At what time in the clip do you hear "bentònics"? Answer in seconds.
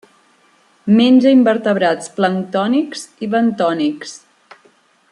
3.37-4.19